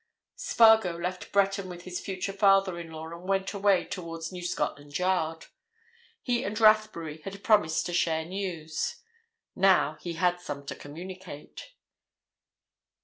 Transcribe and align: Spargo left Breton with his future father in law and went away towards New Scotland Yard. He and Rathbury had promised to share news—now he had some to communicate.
Spargo 0.35 0.97
left 0.97 1.31
Breton 1.31 1.69
with 1.69 1.83
his 1.83 1.99
future 1.99 2.33
father 2.33 2.79
in 2.79 2.89
law 2.89 3.07
and 3.11 3.29
went 3.29 3.53
away 3.53 3.85
towards 3.85 4.31
New 4.31 4.41
Scotland 4.43 4.97
Yard. 4.97 5.45
He 6.23 6.43
and 6.43 6.59
Rathbury 6.59 7.19
had 7.19 7.43
promised 7.43 7.85
to 7.85 7.93
share 7.93 8.25
news—now 8.25 9.97
he 9.99 10.13
had 10.13 10.41
some 10.41 10.65
to 10.65 10.75
communicate. 10.75 11.75